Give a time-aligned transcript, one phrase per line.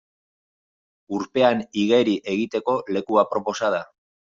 [1.19, 3.89] Urpean igeri egiteko leku aproposa da.